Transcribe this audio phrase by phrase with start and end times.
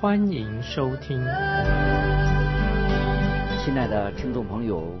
[0.00, 1.18] 欢迎收听。
[3.62, 4.98] 亲爱的听众朋友，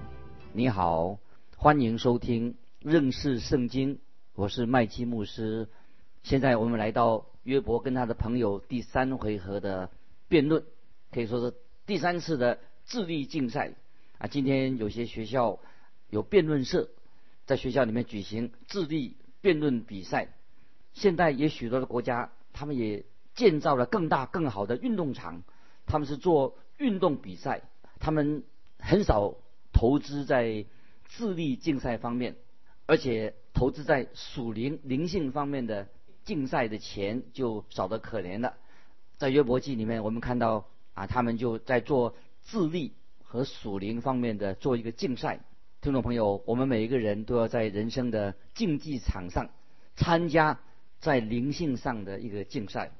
[0.52, 1.18] 你好，
[1.56, 3.98] 欢迎收听认识圣经，
[4.34, 5.70] 我是麦基牧师。
[6.22, 9.88] 现在我们来到约伯跟他的朋友第三回合的
[10.28, 10.64] 辩论，
[11.10, 13.72] 可以说是第三次的智力竞赛
[14.18, 14.26] 啊。
[14.26, 15.60] 今天有些学校
[16.10, 16.90] 有辩论社。
[17.46, 20.28] 在学校里面举行智力辩论比赛。
[20.92, 23.06] 现在也许多的国家，他们也
[23.40, 25.42] 建造了更大更好的运动场。
[25.86, 27.62] 他们是做运动比赛，
[27.98, 28.44] 他们
[28.78, 29.34] 很少
[29.72, 30.66] 投资在
[31.08, 32.36] 智力竞赛方面，
[32.84, 35.88] 而且投资在属灵灵性方面的
[36.22, 38.58] 竞赛的钱就少得可怜了。
[39.16, 42.92] 在约伯记里面，我们看到啊，他们就在做智力
[43.24, 45.40] 和属灵方面的做一个竞赛。
[45.80, 49.48] 听众朋友，我们每一个人都要在人生的竞技场上
[49.96, 50.60] 参加
[50.98, 52.92] 在灵性上的一个竞赛。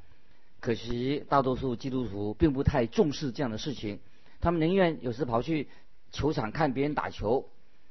[0.60, 3.98] 可惜大多数基督徒并不太重视这样的事情，
[4.40, 5.68] 他们宁愿有时跑去
[6.12, 7.48] 球场看别人打球。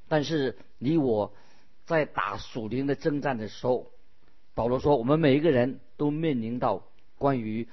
[0.07, 1.33] 但是你我
[1.85, 3.91] 在打属灵的征战的时候，
[4.53, 6.83] 保罗说，我们每一个人都面临到
[7.17, 7.67] 关于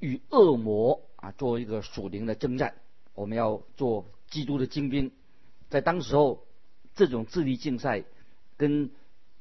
[0.00, 2.74] 与恶魔啊做一个属灵的征战，
[3.14, 5.12] 我们要做基督的精兵。
[5.68, 6.44] 在当时候，
[6.94, 8.04] 这种智力竞赛
[8.56, 8.90] 跟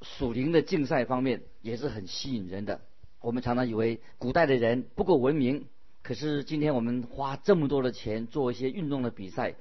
[0.02, 2.82] 属灵的竞赛方面也是很吸引人的。
[3.26, 5.66] 我们常常以为古代的人不够文明，
[6.04, 9.56] 可是今天我们花这么多的钱做一些运动的比赛，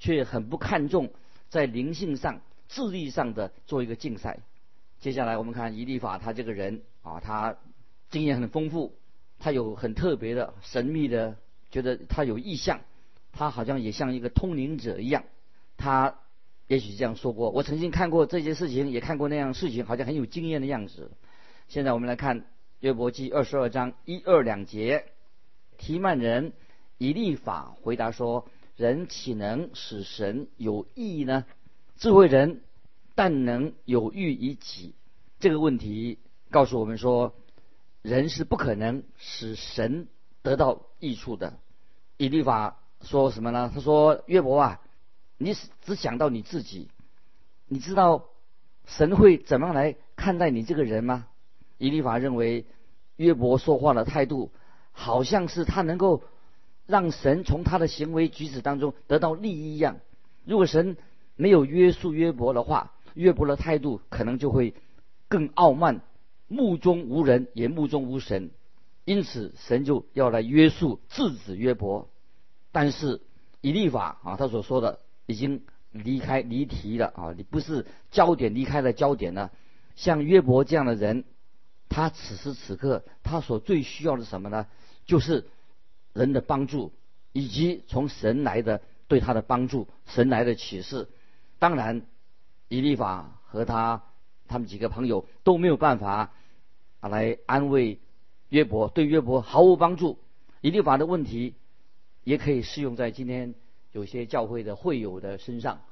[0.00, 1.12] 却很不看重
[1.48, 4.40] 在灵性上、智力上的做一个竞赛。
[4.98, 7.56] 接下来我们看伊利法他这个人啊，他
[8.10, 8.96] 经验很丰富，
[9.38, 11.36] 他有很特别的、神秘的，
[11.70, 12.80] 觉得他有意象，
[13.30, 15.22] 他好像也像一个通灵者一样。
[15.76, 16.16] 他
[16.66, 21.12] 也许这样说过：“我曾经看过这些事情，也看过那样事情，好像很有经验的样子。”
[21.68, 22.44] 现在我们来看
[22.84, 25.06] 约伯记二十二章一二两节，
[25.78, 26.52] 提曼人
[26.98, 28.46] 以立法回答说
[28.76, 31.46] ：“人岂能使神有益呢？
[31.96, 32.60] 智慧人
[33.14, 34.94] 但能有欲以己。”
[35.40, 36.18] 这个问题
[36.50, 37.34] 告诉我们说，
[38.02, 40.06] 人是不可能使神
[40.42, 41.58] 得到益处的。
[42.18, 43.72] 以立法说什么呢？
[43.74, 44.82] 他说：“约伯啊。”
[45.40, 46.90] 你只想到你自己，
[47.66, 48.26] 你知道
[48.84, 51.28] 神会怎么样来看待你这个人吗？
[51.78, 52.64] 以利法认为
[53.16, 54.50] 约伯说话的态度，
[54.92, 56.22] 好像是他能够
[56.86, 59.96] 让神从他的行为举止当中得到利益一样。
[60.44, 60.96] 如果神
[61.36, 64.74] 没有约束约伯的话，约伯的态度可能就会
[65.28, 66.00] 更傲慢，
[66.48, 68.50] 目中无人，也目中无神。
[69.04, 72.08] 因此，神就要来约束制止约伯。
[72.72, 73.20] 但是
[73.60, 75.00] 以利法啊，他所说的。
[75.26, 77.32] 已经离开离题了啊！
[77.34, 79.50] 你不是焦点离开了焦点呢？
[79.96, 81.24] 像约伯这样的人，
[81.88, 84.66] 他此时此刻他所最需要的什么呢？
[85.06, 85.46] 就是
[86.12, 86.92] 人的帮助，
[87.32, 91.08] 以及从神来的对他的帮助，神来的启示。
[91.58, 92.02] 当然，
[92.68, 94.02] 以利法和他
[94.48, 96.32] 他们几个朋友都没有办法
[97.00, 97.98] 啊来安慰
[98.48, 100.18] 约伯，对约伯毫无帮助。
[100.60, 101.54] 以利法的问题
[102.22, 103.54] 也可以适用在今天。
[103.92, 105.82] 有些教会的会友的身上，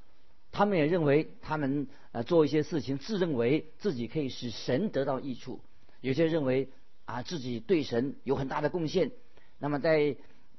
[0.50, 5.60] 他们也认为他们呃做一些事情，自认为自己可以使神得到益处。
[6.02, 6.68] 有些认为
[7.06, 9.12] 啊自己对神有很大的贡献。
[9.58, 10.16] 那么在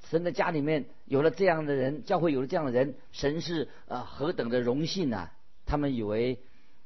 [0.10, 5.32] 神的家里面有了这样的人，教会有了这样的人，神是呃何等的荣幸啊！
[5.68, 6.40] 他们以为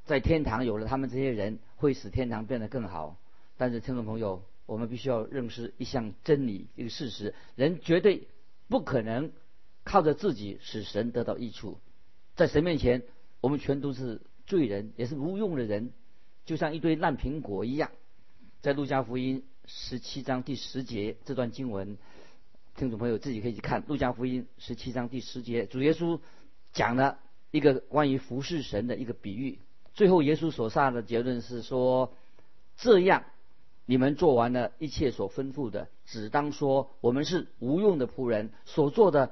[0.04, 3.18] 在天堂有了他们这些人，会使天堂变得更好。
[3.56, 8.28] 但是听众朋友，我们必须要认识一项真理，一个事实：人绝对
[8.68, 9.32] 不可能。
[9.90, 11.80] 靠着自己使神得到益处，
[12.36, 13.04] 在神面前，
[13.40, 15.94] 我们全都是罪人，也是无用的人，
[16.44, 17.90] 就像一堆烂苹果一样。
[18.62, 21.98] 在路加福音十七章第十节这段经文，
[22.76, 23.84] 听众朋友自己可以去看。
[23.88, 26.20] 路加福音十七章第十节，主耶稣
[26.74, 27.20] 讲了
[27.52, 29.60] 一个关于服侍神的一个比喻。
[29.94, 32.14] 最后，耶稣所下的结论是说：
[32.78, 33.26] 这样，
[33.86, 39.32] 你们做完了一切所吩咐的，只当说我们是无用的仆人，所做的。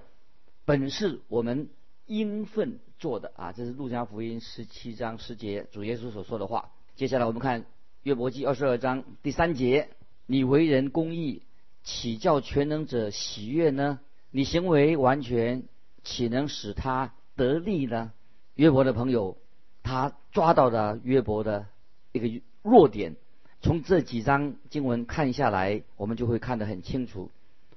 [0.66, 1.70] 本是我们
[2.06, 3.52] 应分做的啊！
[3.52, 6.72] 这是路加福音十七章十节主耶稣所说的话。
[6.96, 7.66] 接下来我们看
[8.06, 9.90] 约伯记二十二章第三节：
[10.28, 11.42] 你为人公义，
[11.84, 14.00] 岂叫全能者喜悦呢？
[14.30, 15.64] 你行为完全，
[16.04, 18.12] 岂能使他得利呢？
[18.54, 19.38] 约伯的朋友，
[19.82, 21.66] 他抓到了约伯的
[22.12, 23.16] 一个弱点。
[23.64, 27.32] 从这几章经文看下来，我们就会看得很清楚。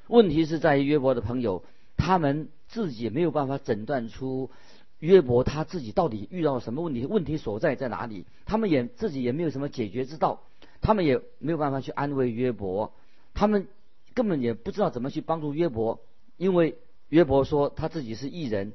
[0.09, 1.65] 问题是在于约伯的朋友，
[1.97, 4.51] 他们自己没有办法诊断出
[4.99, 8.27] 约伯他自己到底遇到了什么问题，问题所在在哪里？
[8.45, 10.43] 他们也自己也没有什么解决之道，
[10.81, 12.93] 他们也没有办法去安慰约伯，
[13.35, 13.69] 他们
[14.15, 16.01] 根本也不知道怎么去帮助约伯，
[16.37, 16.79] 因为
[17.09, 18.73] 约伯说他自己是异人，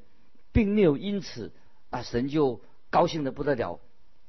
[0.52, 1.52] 并没有因此。
[1.90, 2.60] 啊，神就
[2.90, 3.80] 高兴的不得了，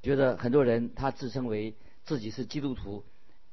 [0.02, 3.04] 觉得很多人他自称为自己是基督徒，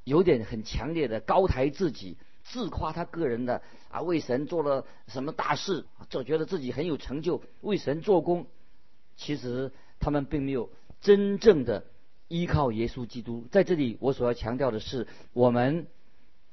[0.04, 8.46] 有点很强烈的高抬自己，自夸他个人的啊为神做了什么大事，就觉得自己很有成就，为神做工。
[9.16, 11.84] 其实他们并没有真正的
[12.28, 13.46] 依靠耶稣基督。
[13.50, 15.86] 在这里，我所要强调的是，我们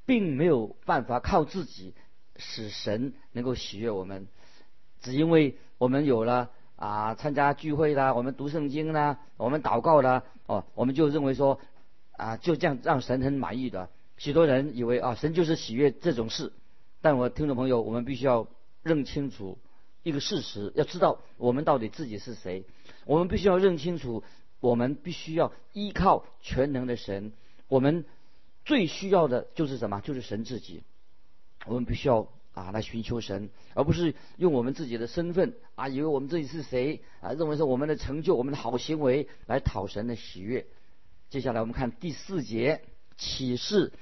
[0.06, 1.94] 并没有办法靠自己
[2.36, 4.28] 使神能够喜悦我们，
[5.00, 6.50] 只因为我们有了。
[6.76, 11.60] 啊，参加聚会啦，我们读圣经啦，我们祷告啦，哦，我们就认为说，
[12.12, 13.90] 啊，就这样让神很满意的。
[14.20, 16.52] 许多人以为啊，神就是喜悦这种事。
[17.00, 18.48] 但我听众朋友，我们必须要
[18.82, 19.56] 认清楚
[20.02, 22.66] 一个事实，要知道我们到底自己是谁。
[23.06, 24.22] 我们必须要认清楚，
[24.60, 27.32] 我们必须要依靠全能的神。
[27.66, 28.04] 我们
[28.66, 30.02] 最需要的就是什么？
[30.02, 30.82] 就是神自己。
[31.64, 32.28] 我们必须要。
[32.52, 40.66] 啊，来寻求神，而不是用我们自己的身份啊，以为我们自己是谁啊，认为是我们的成就、我们的好行为来讨神的喜悦。
[41.30, 42.82] 接下来我们看第四节
[43.16, 43.92] 启示：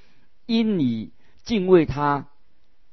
[0.48, 1.12] 因你
[1.44, 2.26] 敬畏他，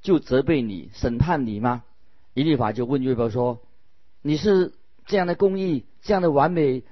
[0.01, 1.85] 就责备你、审判你吗？
[2.33, 3.61] 以利法就问约伯说
[4.21, 4.73] ：“你是
[5.05, 6.83] 这样的公义、这样的完美，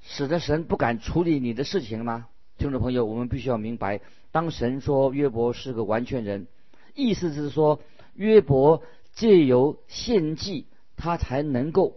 [0.00, 4.00] 使得神不敢处理你的事情吗？”听众朋友，我们必须要明白，
[4.30, 6.46] 当神说约伯是个完全人，
[6.94, 7.80] 意思是说。
[8.16, 8.84] 约伯
[9.14, 11.96] 借由献祭，他才能够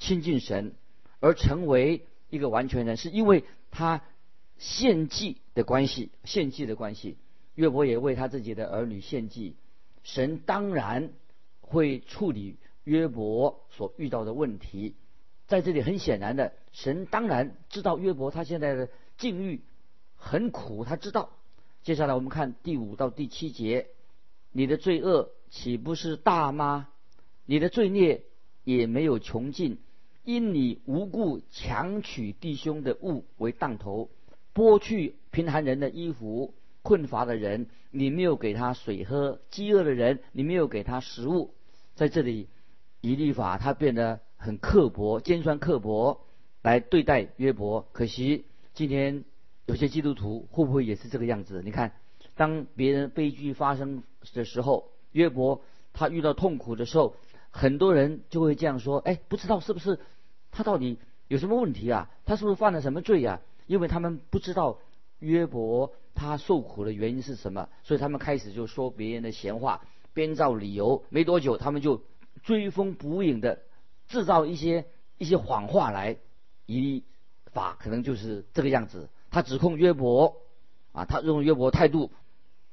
[0.00, 0.74] 亲近神，
[1.20, 4.02] 而成为一个完全人，是因为他
[4.58, 6.10] 献祭的关系。
[6.24, 7.18] 献祭的关系，
[7.54, 9.56] 约伯也为他自己的儿女献祭。
[10.02, 11.12] 神当然
[11.60, 14.94] 会处理约伯所遇到的问题。
[15.46, 19.60] 在这里很显然的，神当然知道约伯他现在的境遇
[20.16, 21.30] 很苦，他知道。
[21.82, 23.88] 接下来我们看第五到第七节，
[24.52, 25.30] 你的罪恶。
[25.50, 26.88] 岂不是大吗？
[27.46, 28.24] 你的罪孽
[28.64, 29.78] 也没有穷尽，
[30.24, 34.10] 因你无故强取弟兄的物为当头，
[34.52, 36.54] 剥去贫寒人的衣服，
[36.84, 41.54] 困乏的人你没有给他水喝，饥饿的人你没有给他食物。
[41.94, 42.48] 在这里，
[43.00, 46.20] 以律法他变得很刻薄、尖酸刻薄
[46.62, 47.88] 来对待约伯。
[47.92, 48.44] 可惜
[48.74, 49.24] 今天
[49.64, 51.62] 有些基督徒会不会也是这个样子？
[51.64, 51.92] 你看，
[52.36, 54.02] 当别人悲剧发生
[54.34, 54.90] 的时候。
[55.12, 57.14] 约伯他遇到痛苦的时候，
[57.52, 60.00] 很多人就会这样说：“哎，不知道是不是
[60.50, 60.98] 他到底
[61.28, 62.10] 有什么问题啊？
[62.24, 64.80] 他是不是犯了什么罪呀？”因为他们不知道
[65.20, 69.82] 约伯他受苦的原因是什么，所以他们开始就说别人的闲话，
[70.12, 71.04] 编造理由。
[71.08, 72.02] 没多久，他们就
[72.42, 73.60] 追风捕影的
[74.08, 74.86] 制造一些
[75.18, 76.16] 一些谎话来。
[76.66, 77.04] 以
[77.52, 80.36] 法可能就是这个样子，他指控约伯
[80.92, 82.10] 啊，他认为约伯态度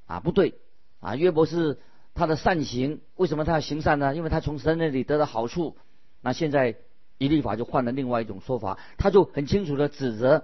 [0.05, 0.55] 啊不对
[0.99, 1.79] 啊，约伯是。
[2.13, 4.13] 他的善行，为什么他要行善呢？
[4.13, 5.77] 因为他从神那里得到好处。
[6.19, 6.75] 那现在
[7.17, 10.43] 以利法就换了另外一种说法，他就很清楚的指责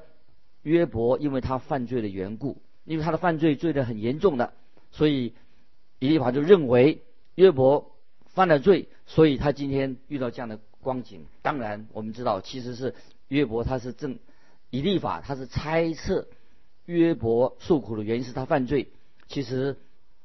[0.61, 4.53] 约伯，因为他犯罪的缘故，因为他的犯罪罪得很严重的，
[4.91, 5.33] 所以
[5.99, 7.03] 以利法就认为
[7.35, 7.91] 约伯
[8.33, 11.25] 犯了罪，所以他今天遇到这样的光景。
[11.43, 12.95] 当然，我们知道其实是
[13.27, 14.17] 约伯他是正
[14.69, 16.27] 以利法他是猜测
[16.85, 18.87] 约伯受苦的原因是他犯罪，
[19.27, 19.75] 其实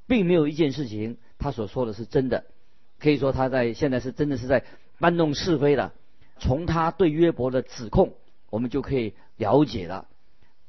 [0.06, 1.18] 并没有一件事情。
[1.38, 2.44] 他所说的是真的，
[3.00, 4.64] 可以说他在现在是真的是在
[5.00, 5.92] 搬弄是非的。
[6.38, 8.14] 从他对约伯的指控，
[8.50, 10.06] 我们就可以了解了。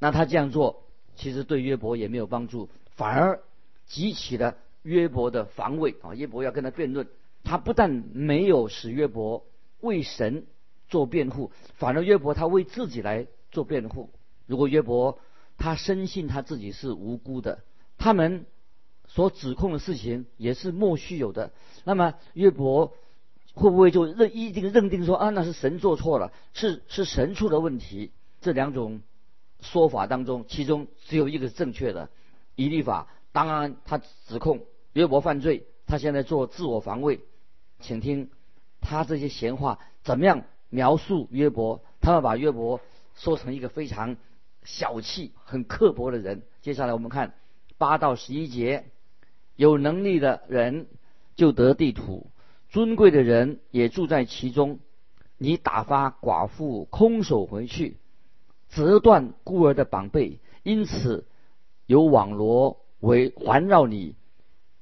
[0.00, 0.83] 那他这样做，
[1.16, 3.40] 其实对约伯也没有帮助，反而
[3.86, 6.14] 激起了约伯的防卫啊！
[6.14, 7.06] 约伯要跟他辩论，
[7.42, 9.44] 他不但没有使约伯
[9.80, 10.46] 为神
[10.88, 14.10] 做辩护，反而约伯他为自己来做辩护。
[14.46, 15.18] 如果约伯
[15.58, 17.60] 他深信他自己是无辜的，
[17.98, 18.46] 他们。
[19.06, 21.52] 所指控的事情也是莫须有的。
[21.84, 22.94] 那么约伯
[23.52, 28.12] 会不会就认一定认定说啊那是神做错了，是是神出的问题？
[28.40, 29.02] 这两种
[29.64, 32.10] 说法当中，其中只有一个是正确的。
[32.54, 34.60] 以利法当然他指控
[34.92, 37.20] 约伯犯罪，他现在做自我防卫。
[37.80, 38.30] 请听
[38.80, 41.82] 他这些闲话怎么样描述约伯？
[42.00, 42.80] 他们把约伯
[43.16, 44.16] 说成一个非常
[44.62, 46.42] 小气、很刻薄的人。
[46.62, 47.34] 接下来我们看
[47.78, 48.84] 八到十一节。
[49.56, 50.88] 有能力的人
[51.36, 52.26] 就得地土，
[52.70, 54.80] 尊贵的人也住在其中。
[55.38, 57.96] 你打发寡妇空手回去，
[58.74, 61.26] 折断孤儿的膀臂，因此
[61.86, 64.16] 有网罗围环绕你，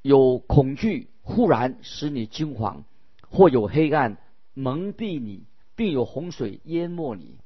[0.00, 2.84] 有恐惧忽然使你惊惶，
[3.28, 4.16] 或有黑暗
[4.54, 5.44] 蒙蔽你，
[5.76, 7.36] 并有洪水淹没你。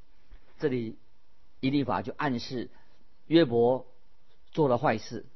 [0.59, 0.97] 这里
[1.59, 2.71] 以利法就暗示
[3.27, 3.85] 约伯
[4.53, 5.27] 做了坏事，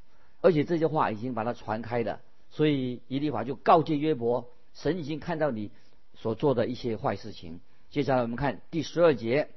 [0.41, 5.73] 而且这些话已经把它传开了，所以以利法就告诫约伯：神已经看到你
[6.15, 7.61] 所做的一些坏事情。
[7.91, 9.51] 接下来我们看第十二节，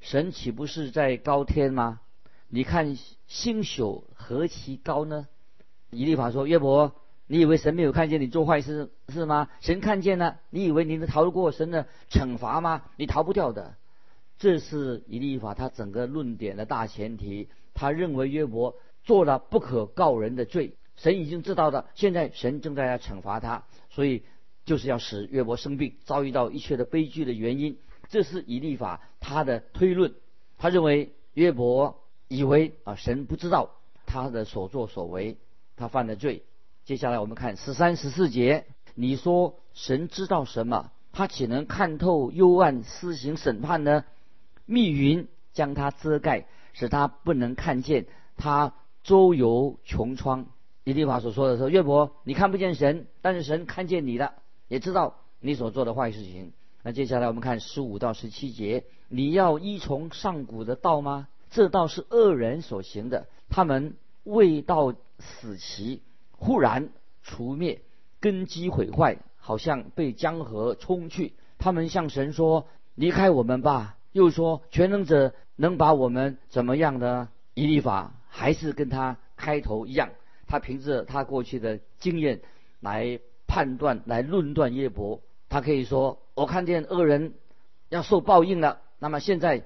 [0.00, 2.00] 神岂不是在高天吗？
[2.48, 5.28] 你看星宿何其高呢？
[5.90, 6.94] 以利法说：约伯，
[7.26, 9.48] 你以为神没有看见你做坏事是吗？
[9.60, 12.82] 神看见了，你以为你能逃得过神的惩罚吗？
[12.96, 13.76] 你逃不掉的。
[14.38, 17.48] 这是以利法他整个论点的大前提。
[17.74, 24.22] 他认为约伯做了不可告人的罪，神已经知道了，现在神正在要惩罚他，所以。
[24.66, 27.78] 就是要使约伯生病，遭遇到一切的悲剧的原因，
[28.10, 30.12] 这是以利法他的推论。
[30.58, 33.70] 他认为约伯以为啊神不知道
[34.04, 35.38] 他的所作所为，
[35.76, 36.42] 他犯了罪。
[36.84, 40.90] 接下来我们看十三十四节，你说神知道什么？
[41.12, 44.04] 他岂能看透幽暗，施行审判呢？
[44.66, 48.06] 密云将他遮盖，使他不能看见。
[48.36, 50.46] 他周游穹苍。
[50.84, 54.34] 以利法所说的说，约伯，你看不见神，但是神看见你了。
[54.68, 56.52] 也知道你所做的坏事情。
[56.82, 61.28] 那接下来我们看十五到十七节，你要依从上古的道吗？
[61.50, 66.00] 这道是恶人所行的，他们未到死期，
[66.32, 66.88] 忽然
[67.22, 67.82] 除灭，
[68.20, 71.34] 根基毁坏，好像被江河冲去。
[71.58, 80.10] 他们向神说：“离开我们吧。”又说：“全能者能把我们怎么样呢？”以立法还是跟他开头一样，
[80.46, 82.40] 他凭着他过去的经验
[82.80, 83.20] 来。
[83.52, 87.34] 判断来论断耶伯，他可以说：“我看见恶人
[87.90, 89.64] 要受报应了。”那么现在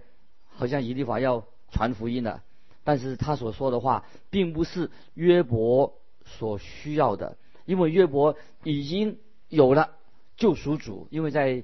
[0.48, 2.42] 好像以利法要传福音了，
[2.82, 7.36] 但是他所说的话并不是约伯所需要的，
[7.66, 9.90] 因为约伯已经有了
[10.36, 11.06] 救赎主。
[11.10, 11.62] 因为在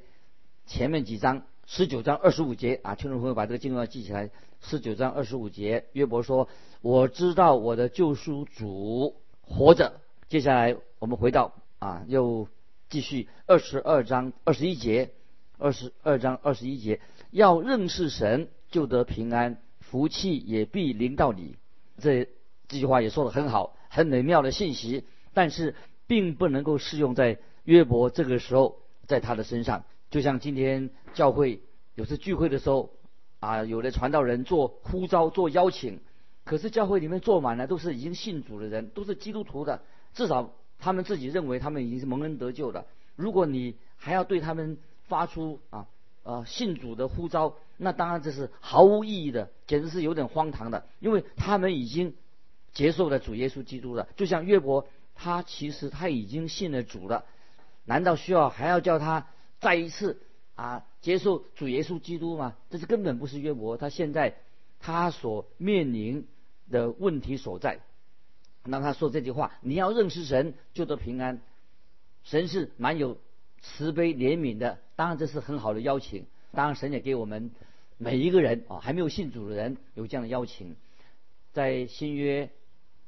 [0.66, 4.30] 前面几章十九章二十五节啊，听众朋友把这个经文记起来。
[4.60, 6.46] 十九章二十五节，约伯说
[6.82, 11.54] ：“我知道我的救赎主活着。”接下来我们回到。
[11.78, 12.46] 啊，又
[12.90, 15.12] 继续二十二章二十一节，
[15.58, 21.54] 二十二章二十一节，要认识神就得平安，福气也必临到你。
[21.98, 22.28] 这
[22.66, 25.76] 这句话也说的很好，很美妙的信息，但是
[26.08, 29.84] 并不能够适用在约伯这个时候，在他的身上。
[30.10, 31.62] 就像今天教会
[31.94, 32.90] 有次聚会的时候，
[33.38, 36.00] 啊，有的传道人做呼召、做邀请，
[36.44, 39.80] 可是教会里面坐满了都是已经信主的人，都是基督徒的，
[40.12, 40.52] 至少。
[40.80, 42.86] 他们自己认为他们已经是蒙恩得救的。
[43.16, 45.86] 如果你还要对他们发出啊
[46.22, 50.86] 呃信主的呼召，那当然这是毫无意义的，简直是有点荒唐的。
[50.98, 52.14] 因为他们已经
[52.72, 57.24] 接受了主耶稣基督了，就像约伯，他其实他已经信了主了，
[57.84, 59.26] 难道需要还要叫他
[59.60, 60.20] 再一次
[60.54, 62.56] 啊接受主耶稣基督吗？
[62.70, 64.36] 这是根本不是约伯他现在
[64.78, 66.26] 他所面临
[66.70, 67.80] 的问题所在。
[68.64, 71.40] 那他说这句话，你要认识神就得平安。
[72.24, 73.16] 神是蛮有
[73.62, 76.26] 慈悲怜悯的，当然这是很好的邀请。
[76.52, 77.50] 当然神也给我们
[77.96, 80.76] 每一个人啊，还没有信主的人有这样的邀请。
[81.52, 82.50] 在新约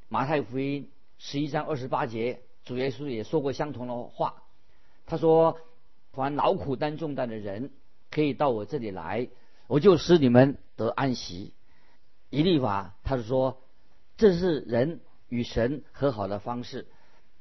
[0.08, 4.42] 马太福音十一章二十八节，主耶稣也说过相同的话。
[5.04, 5.58] 他说
[6.12, 7.70] ：“凡劳苦担重担的人，
[8.10, 9.28] 可以到我这里来，
[9.66, 11.52] 我就使你们得安息。”
[12.30, 13.60] 一立法，他是说，
[14.16, 15.00] 这是人。
[15.32, 16.86] 与神和好的方式。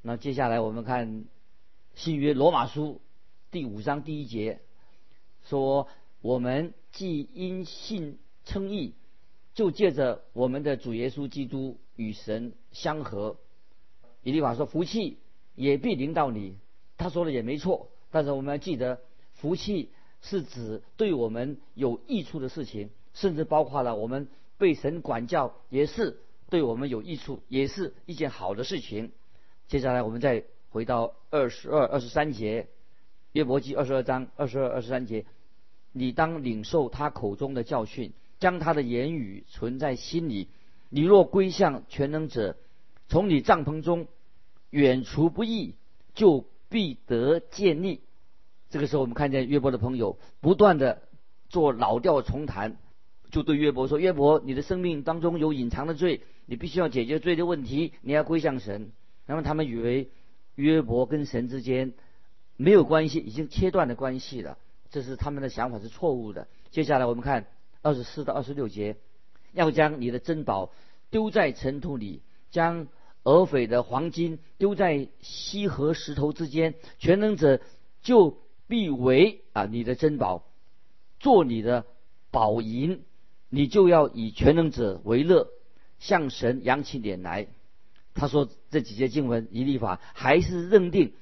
[0.01, 1.25] 那接下来我们看
[1.93, 3.01] 新约罗马书
[3.51, 4.61] 第五章第一节
[5.43, 5.89] 说
[6.23, 8.95] ：“我们既因信称义，
[9.53, 13.35] 就借着我们的主耶稣基督与神相合。”
[14.23, 15.17] 以利法说：“福气
[15.53, 16.55] 也必临到你。”
[16.95, 19.01] 他说的也没错，但是我们要记得，
[19.33, 26.21] 福气是指对我们有益处的事情，甚至包括了我们被神管教，也是。
[26.51, 29.13] 对我们有益处，也是一件好的事情。
[29.69, 32.67] 接下来，我们再回到二十二、二十三节，
[33.31, 35.25] 约伯记二十二章二十二、二十三节，
[35.93, 40.49] 你当领受他口中的教训，将他的言语存在心里。
[40.89, 42.57] 你若归向全能者，
[43.07, 44.07] 从你帐篷中
[44.71, 45.75] 远除不义，
[46.13, 48.01] 就必得建立。
[48.69, 51.01] 这个时候，我们看见约伯的朋友不断的
[51.47, 52.75] 做老调重弹。
[53.31, 58.91] 就对约伯说：“约伯，你的生命当中有隐藏的罪，你必须要解决罪的问题，你要归向神。”
[59.25, 60.09] 那么他们以为
[60.55, 61.93] 约伯跟神之间
[62.57, 64.57] 没有关系，已经切断了关系了。
[64.89, 66.47] 这是他们的想法是错误的。
[66.69, 67.47] 接下来我们看
[67.81, 68.97] 二十四到二十六节，
[69.53, 70.71] 要将你的珍宝
[71.09, 72.87] 丢在尘土里，将
[73.23, 77.61] 俄斐的黄金丢在溪河石头之间，全能者
[78.01, 80.43] 就必为啊你的珍宝，
[81.19, 81.85] 做你的
[82.31, 83.03] 宝银，
[83.51, 85.49] 你就要以全能者为乐，
[85.99, 87.47] 向神扬起脸来。
[88.13, 91.13] 他说这几节经文一立法还是认定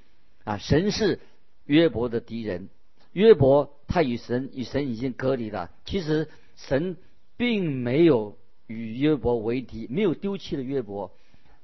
[0.44, 1.20] 啊神是
[1.66, 2.70] 约伯的敌人。
[3.14, 5.72] 约伯他与神与神已经隔离了。
[5.86, 6.98] 其实神
[7.36, 11.12] 并没有与约伯为敌，没有丢弃了约伯。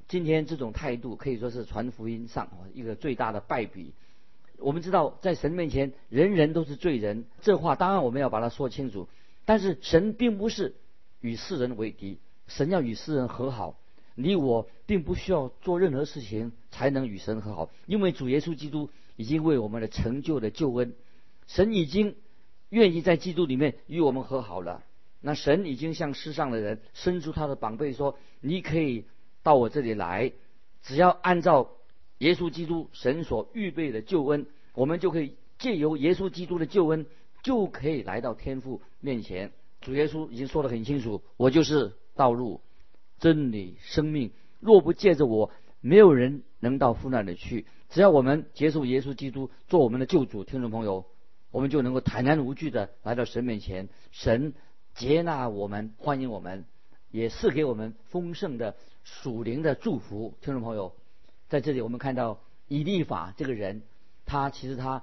[0.07, 3.93] 今天这种态度可以说是传福音上一个最大的败笔。
[4.57, 9.07] 我们知道在神面前人人都是罪人，这话当然我们要把它说清楚。
[9.45, 10.75] 但是神并不是
[11.21, 13.79] 与世人为敌，神要与世人和好。
[14.15, 20.95] 你我并不需要做任何事情才能与神和好，因为主耶稣基督已经为我们的成就的救恩。
[21.47, 22.15] 神已经
[22.69, 24.83] 愿意在基督里面与我们和好了。
[25.21, 29.05] 那神已经向世上的人伸出他的膀臂，说：“你可以
[29.43, 30.31] 到我这里来，
[30.81, 31.71] 只要按照
[32.19, 37.05] 耶稣基督神所预备的救恩，我们就可以借由耶稣基督的救恩，
[37.45, 42.61] 就可以来到天父面前。”主耶稣已经说得很清楚：“我就是道路、
[43.19, 44.31] 真理、生命。
[44.59, 47.67] 若不借着我，没有人能到父那里去。
[47.89, 51.05] 只要我们接受耶稣基督做我们的救主，听众朋友。”
[51.51, 54.53] 我们就能够坦然无惧的来到神面前，神
[54.93, 56.65] 接纳我们，欢迎我们，
[57.11, 58.75] 也赐给我们丰盛的
[59.05, 60.33] 属灵的祝福。
[60.41, 60.93] 听众朋友，
[61.47, 63.83] 在这里我们看到以利法这个人，
[64.25, 65.01] 他其实他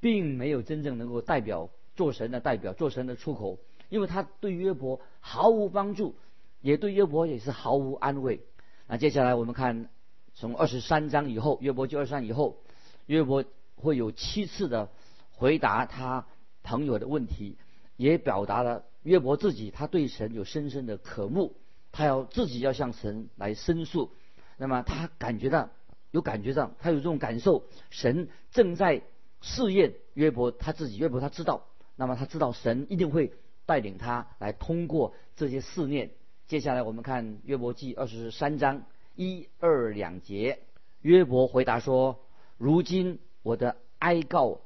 [0.00, 6.16] 并没有真正能够代表做神的代表，做神的出口，因为他对约伯毫无帮助，
[6.60, 8.40] 也对约伯也是毫无安慰。
[8.88, 9.88] 那接下来我们看
[10.34, 12.58] 从二十三章以后，约伯就二十三以后，
[13.06, 13.44] 约伯
[13.76, 14.90] 会有七次的。
[15.32, 16.26] 回答他
[16.62, 17.56] 朋友的问题，
[17.96, 21.56] 也表达了约伯自己他对神有深深的渴慕，
[21.92, 24.10] 他要自己要向神来申诉。
[24.58, 25.70] 那么他感觉到
[26.10, 29.00] 有感觉上，他有这种感受，神正在
[29.40, 30.96] 试验约伯他自己。
[30.96, 33.32] 约伯他知道，那么他知道神一定会
[33.66, 36.10] 带领他来通过这些试炼。
[36.46, 38.82] 接下来我们看约伯记二十三章
[39.14, 40.60] 一二两节，
[41.02, 42.20] 约伯回答说
[42.58, 44.60] ：“如今我的哀告。”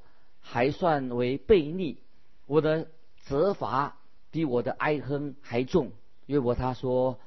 [0.46, 1.96] 还算为悖逆，
[2.44, 2.88] 我的
[3.22, 3.96] 责罚
[4.30, 5.92] 比我的哀哼还重。
[6.26, 7.18] 约伯他说：“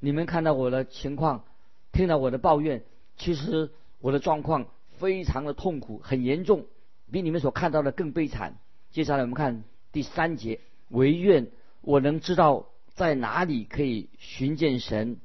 [0.00, 1.44] 你们看到我的情况，
[1.92, 2.82] 听到我的抱怨，
[3.16, 4.66] 其实我的状况
[4.98, 6.66] 非常的痛苦，很严重，
[7.10, 8.58] 比你们所看到的更悲惨。”
[8.92, 11.48] 接下来我们看第三节：唯愿
[11.80, 15.18] 我能知道在哪里可以寻见神，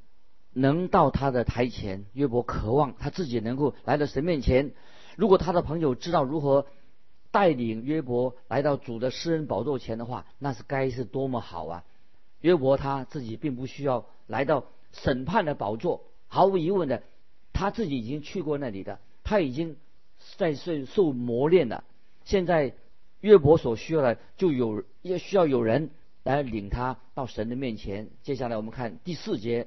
[0.52, 2.04] 能到他的台前。
[2.12, 4.72] 约伯渴望他自己能够来到神面前。
[5.16, 6.66] 如果他的朋友知道如何，
[7.30, 11.84] 带领约伯来到主的私人宝座前的话，那是该是多么好啊！
[12.40, 17.02] 约伯他自己并不需要来到审判的宝座，毫无疑问的，
[17.54, 19.76] 他自己已经去过那里的，他已经
[20.36, 21.84] 在受受磨练了。
[22.24, 22.74] 现在
[23.20, 25.90] 约伯所需要的，就有要需要有人
[26.22, 28.08] 来领他到神的面前。
[28.22, 29.66] 接下来我们看第四节，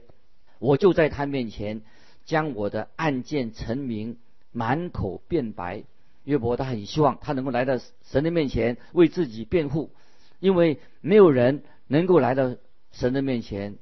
[0.59, 1.81] 我就在他面前
[2.25, 4.17] 将我的案件陈明，
[4.51, 5.83] 满口辩白。
[6.23, 9.91] 约伯他很希望他能够来到神的面前为自己辩护，
[10.39, 12.55] 因为没有人能够来到
[12.91, 13.77] 神的面前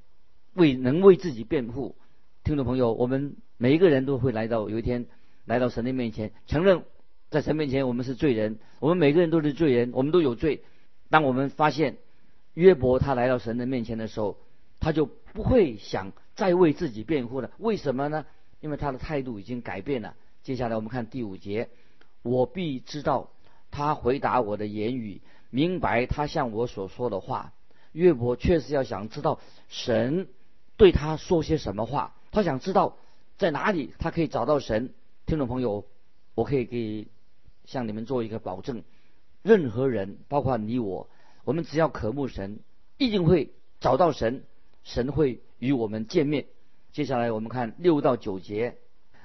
[0.53, 1.95] 为能为自己辩护。
[2.43, 5.05] 听众朋友，我们每一个人都会来到有一天
[5.45, 6.84] 来到神的面前，承认
[7.29, 10.63] 在神面前我们是罪人，我们每个人都是罪人，我们都有罪。
[11.10, 11.97] 当我们发现
[12.53, 14.38] 约伯他来到神的面前的时候，
[14.79, 17.51] 他就不会想再为自己辩护了。
[17.58, 18.25] 为什么呢？
[18.62, 20.15] 因为他的态度已经改变了。
[20.43, 21.69] 接下来我们看第五节。
[22.21, 23.32] 我必知道
[23.69, 27.51] 他回答我的言语，明白他向我所说的话。
[27.91, 30.27] 约伯确实要想知道神
[30.77, 32.97] 对他说些什么话，他想知道
[33.38, 34.93] 在哪里他可以找到神。
[35.25, 35.86] 听众朋友，
[36.36, 37.07] 我可以给
[37.65, 38.83] 向你们做一个保证：
[39.41, 41.09] 任何人，包括你我，
[41.45, 42.59] 我们只要渴慕神，
[42.97, 44.43] 一定会找到神，
[44.83, 46.45] 神会与我们见面。
[46.91, 48.77] 接下来我们看六到九节，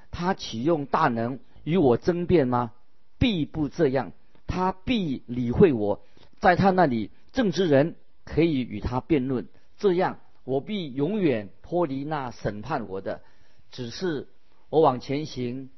[0.09, 2.71] 他启用大能与我争辩吗？
[3.17, 4.13] 必不这样，
[4.47, 6.01] 他必理会我，
[6.39, 13.21] 在他那里正直人可以与他辩论，这样我必永远脱离那审判我的。
[13.69, 14.29] 只是
[14.69, 15.69] 我往前行，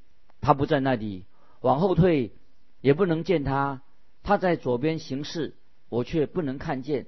[0.41, 1.25] 他不在那里；
[1.62, 2.34] 往后退，
[2.82, 3.82] 也不能见他。
[4.23, 5.56] 他在左边行事，
[5.89, 7.06] 我却不能看见；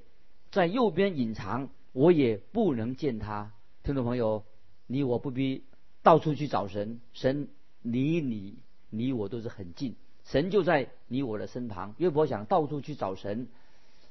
[0.52, 3.52] 在右边隐藏，我也不能见他。
[3.84, 4.46] 听众朋友，
[4.88, 5.65] 你我不必
[6.02, 7.50] 到处去找神，神
[7.82, 9.96] 离你，你我都是很近。
[10.26, 11.96] 神就在你我的身旁。
[11.98, 13.48] 约伯想到处去找神，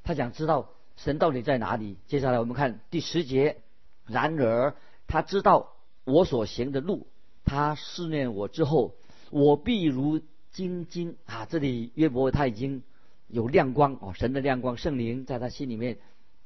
[0.05, 1.97] 他想知道神到底在哪里。
[2.07, 3.63] 接下来我们看第十节，
[4.07, 5.73] 然而他知道
[6.05, 7.07] 我所行的路，
[7.45, 8.95] 他试炼我之后，
[9.33, 11.47] 我必如金晶啊！
[11.47, 12.83] 这里约伯他已经
[13.29, 15.97] 有亮光哦，神的亮光，圣灵在他心里面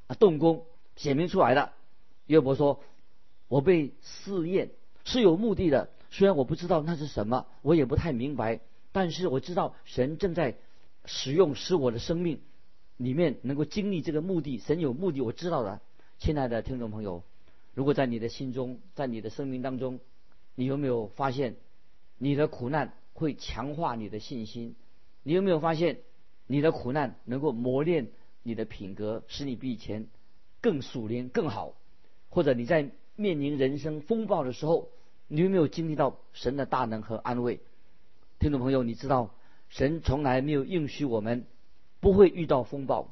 [0.06, 1.72] 啊动工，显明出来了。
[2.26, 2.80] 约伯说
[3.48, 4.70] ：“我被试验
[5.04, 8.60] 是有目的的，虽然我不知道那是什么，我也不太明白，
[8.92, 10.54] 但是我知道神正在
[11.06, 12.40] 使用，使我的生命
[12.98, 14.58] 里面能够经历这个目的。
[14.58, 15.80] 神有目的，我知道的。
[16.20, 17.24] 亲爱的听众朋友，
[17.74, 19.98] 如果在你的心中，在你的生命当中，
[20.54, 21.56] 你有没有发现
[22.18, 24.76] 你的苦难？”会强化你的信心。
[25.22, 26.00] 你有没有发现，
[26.46, 28.08] 你的苦难能够磨练
[28.42, 30.06] 你的品格，使你比以前
[30.60, 31.72] 更属灵、更好？
[32.28, 34.90] 或者你在面临人生风暴的时候，
[35.28, 37.60] 你有没有经历到神的大能和安慰？
[38.38, 39.30] 听众朋友，你知道
[39.70, 41.46] 神从来没有应许我们
[42.00, 43.08] 不会遇到风暴，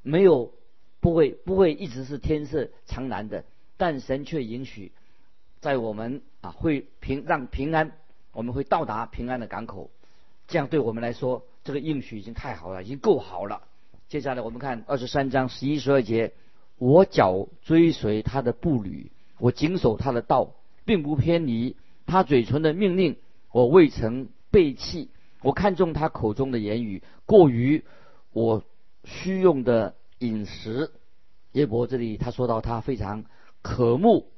[0.00, 0.54] 没有
[1.00, 3.44] 不会不会一直是天色常蓝的，
[3.76, 4.92] 但神却允许
[5.60, 7.92] 在我们啊会平让平安。
[8.32, 9.90] 我们会到达平安的港口，
[10.48, 13.62] 这样对我们来说，这个应许已经太好了，已经够好了。
[14.08, 16.32] 接下来我们看二十三章十一十二节：
[16.78, 23.16] 我脚追随他的步履，我谨守他的道，并不偏离他嘴唇的命令，
[23.52, 25.10] 我未曾背弃。
[25.42, 27.84] 我看中他口中的言语，过于
[28.32, 28.64] 我
[29.04, 30.90] 需用的饮食。
[31.52, 33.24] 耶伯这里他说到，他非常
[33.60, 34.30] 渴慕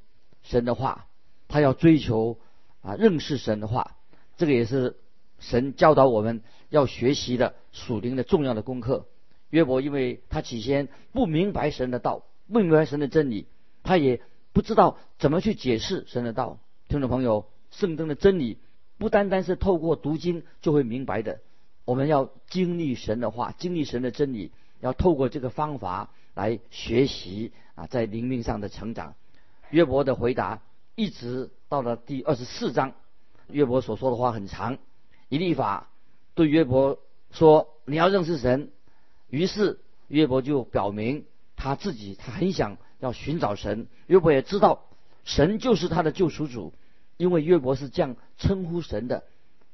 [0.42, 1.07] 神的话，
[1.46, 2.38] 他要追求。
[2.85, 3.97] 啊，认识神的话，
[4.37, 4.97] 这个也是
[5.40, 9.07] 神教导我们要学习的属灵的重要的功课。
[9.51, 13.47] 约伯因为他起先不明白神的道，不明白神的真理，
[13.83, 14.20] 他也
[14.53, 16.59] 不知道怎么去解释神的道。
[16.88, 18.59] 听众朋友，圣经的真理
[18.99, 21.40] 不单单是透过读经就会明白的，
[21.85, 29.14] 我们要经历神的话，经历神的真理，要透过这个方法来学习啊，在灵命上的成长。
[29.70, 30.61] 约伯的回答
[30.94, 31.50] 一直。
[31.70, 32.92] 到了第二十四章，
[33.48, 34.78] 约伯所说的话很长。
[35.28, 35.88] 以利法
[36.37, 37.00] 对约伯
[37.33, 38.70] 说：“你要认识神。”
[39.28, 41.24] 于是约伯就表明
[41.57, 43.88] 他自己，他很想要寻找神。
[44.07, 44.85] 约伯也知道
[45.24, 46.72] 神就是他的救赎主，
[47.16, 49.24] 因为约伯是这样称呼神的。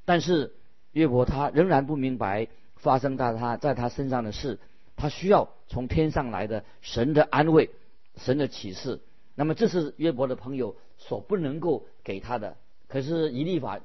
[0.06, 0.54] 但是
[0.92, 4.59] 约伯他仍然不明白发生在他在他身上的事，
[4.96, 7.68] 他需要从天上来的神的安慰、
[8.16, 9.00] 神的启示。
[9.40, 10.76] 那么这是约伯的朋友。
[11.03, 13.81] 所不能够给他的，可是以利法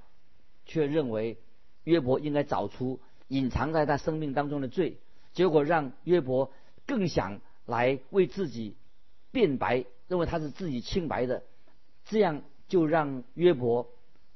[0.65, 1.38] 却认为
[1.86, 4.98] 约伯应该找出隐藏在他生命当中的罪，
[5.32, 6.52] 结果让约伯
[6.86, 8.76] 更想来为自己
[9.32, 11.44] 辩白，认为他是自己清白的，
[12.04, 13.88] 这样就让约伯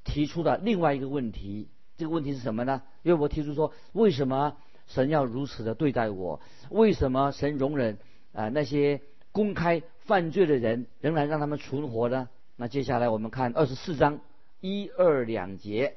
[0.05, 1.67] 提出了另外一个问题。
[1.97, 2.81] 这个问题是什么呢？
[3.03, 4.55] 约伯提出说：为什么
[4.87, 6.39] 神要如此的对待我？
[6.69, 7.97] 为什么神容忍
[8.31, 12.29] 啊那些公开犯罪的人，仍然让他们存活呢？
[12.55, 14.19] 那接下来我们看二十四章
[14.59, 15.95] 一二两节，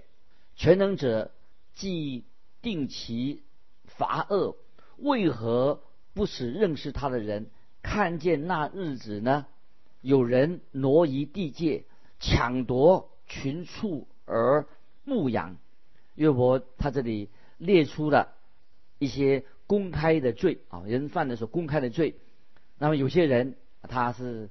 [0.55, 1.33] 全能者
[1.75, 2.25] 既
[2.61, 3.43] 定其
[3.85, 4.57] 罚恶，
[4.99, 5.83] 为何
[6.15, 7.47] 不使认识他的人
[7.83, 9.47] 看见那日子呢？
[10.03, 11.85] 有人挪移地界，
[12.21, 14.67] 抢夺群畜而
[15.05, 15.57] 牧养。
[16.15, 18.35] 约伯他这里列出了
[18.99, 22.17] 一些公开的罪啊，人犯的时候公开的罪。
[22.79, 24.51] 那么有些人他是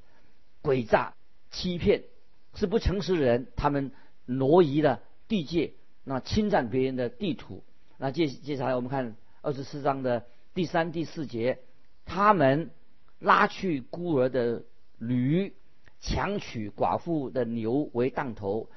[0.61, 1.13] 诡诈。
[1.53, 2.05] 欺骗
[2.53, 3.91] 是不诚实的人，他们
[4.25, 5.73] 挪移了地界，
[6.05, 7.61] 那侵占别人的地土。
[7.97, 11.59] 那接接下来我们看二十四章的第三、第四节，
[12.05, 12.71] 他们
[13.19, 14.63] 拉去孤儿的
[14.97, 15.53] 驴，
[15.99, 18.69] 强取寡妇的牛为当头，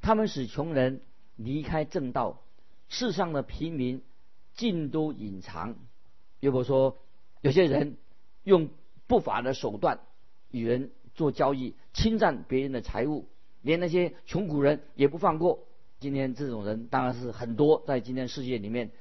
[0.00, 1.00] 他们使穷人
[1.34, 2.40] 离开正道，
[2.88, 4.02] 世上的平民
[4.54, 5.74] 尽都隐藏。
[6.38, 6.96] 约伯说，
[7.40, 7.96] 有些人
[8.44, 8.68] 用
[9.10, 10.00] 不法的手段
[10.50, 10.90] 与人。
[11.12, 13.26] 做交易，侵占别人的财物，
[13.62, 15.66] 连那些穷苦人也不放过。
[15.98, 18.92] 今天这种人当然是很多，在今天世界里面。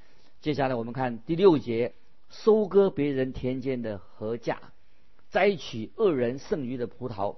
[0.41, 1.93] 接下来我们看第六节：
[2.29, 4.57] 收割别人田间的禾稼，
[5.29, 7.37] 摘取恶人剩余的葡萄。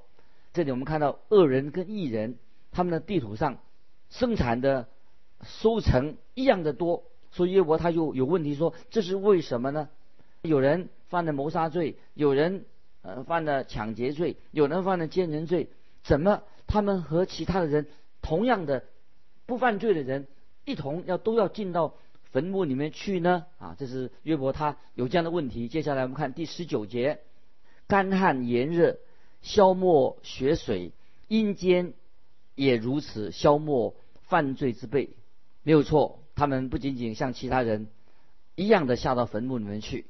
[0.53, 2.37] 这里我们看到恶人跟异人，
[2.71, 3.59] 他们的地图上
[4.09, 4.87] 生产的
[5.43, 7.03] 收成一样的多。
[7.31, 9.89] 所以耶伯他就有问题说：这是为什么呢？
[10.41, 12.65] 有人犯了谋杀罪，有人。
[13.03, 15.69] 呃，犯了抢劫罪，有人犯了奸人罪，
[16.03, 17.87] 怎么他们和其他的人
[18.21, 18.83] 同样的
[19.47, 20.27] 不犯罪的人
[20.65, 21.95] 一同要都要进到
[22.29, 23.47] 坟墓里面去呢？
[23.57, 25.67] 啊，这是约伯他有这样的问题。
[25.67, 27.21] 接下来我们看第十九节：
[27.87, 28.99] 干旱炎热，
[29.41, 30.91] 消磨血水，
[31.27, 31.93] 阴间
[32.53, 33.95] 也如此消磨
[34.27, 35.09] 犯罪之辈。
[35.63, 37.87] 没有错，他们不仅仅像其他人
[38.53, 40.05] 一样的下到坟墓里面去，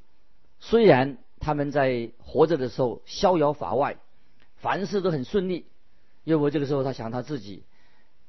[0.64, 3.96] 虽然他们在活着的时候逍遥法外，
[4.54, 5.66] 凡事都很顺利。
[6.22, 7.64] 约伯这个时候他想他自己，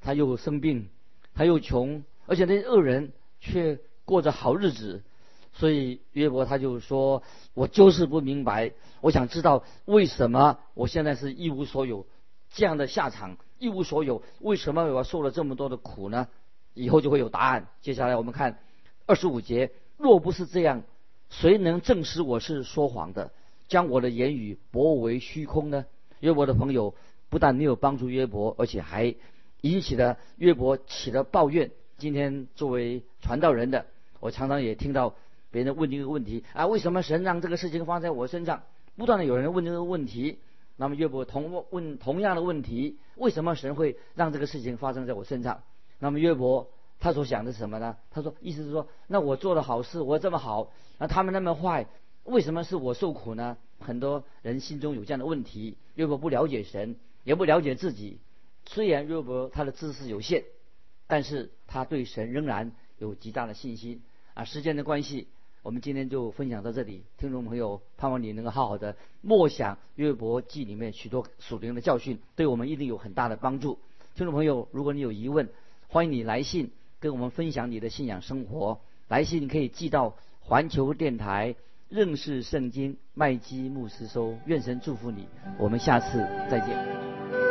[0.02, 0.90] 他又生病，
[1.36, 5.04] 他又穷，而且那些恶人却过着好日子，
[5.54, 7.22] 所以约伯他就说
[7.54, 12.08] ：“我就是不明白，我想知道为什么我现在是一无所有，
[12.52, 16.28] 这样的下场一无所有，为什么我要受了这么多的苦呢？”
[16.74, 17.68] 以后就会有答案。
[17.82, 18.58] 接下来我们看
[19.06, 20.82] 二十五节：“若不是这样，
[21.42, 23.32] 谁能证实我是说谎的，
[23.68, 25.86] 将我的言语驳为虚空呢？”
[26.22, 26.96] 约伯的朋友。
[27.30, 29.16] 不但没有帮助约伯，而且还
[29.62, 31.72] 引起了约伯起了抱怨。
[31.98, 33.88] 今天作为传道人的，
[34.20, 35.16] 我常常也听到
[35.50, 38.62] 别人问这个问题啊：为什么神让这个事情发生在我身上？
[38.96, 40.38] 不断的有人问这个问题。
[40.76, 45.64] 那么约伯同问同样的问题：为什么神会让这个事情发生在我身上？
[45.98, 46.70] 那么约伯
[47.04, 47.98] 他所想的是什么呢？
[48.10, 51.86] 他说：意思是说，那我做的好事，我这么好，那他们那么坏，
[52.24, 53.58] 为什么是我受苦呢？
[53.80, 55.78] 很多人心中有这样的问题。
[55.96, 56.96] 约伯不了解神。
[57.26, 58.20] 也不了解自己，
[58.66, 60.44] 虽然约伯他的知识有限，
[61.08, 64.02] 但是他对神仍然有极大的信心。
[64.34, 65.30] 啊，时间的关系，
[65.62, 67.06] 我们今天就分享到这里。
[67.18, 73.80] 听众朋友，盼望你能够好好的默想约伯记里面许多属灵的教训，对我们一定有很大的帮助。
[74.16, 75.50] 听众朋友，如果你有疑问，
[75.88, 76.72] 欢迎你来信
[77.04, 78.80] 跟我们分享你的信仰生活。
[79.10, 81.56] 来信可以寄到环球电台。
[81.90, 85.28] 认识圣经，麦基牧师收：“愿神祝福你，
[85.60, 86.18] 我们下次
[86.50, 87.43] 再见。”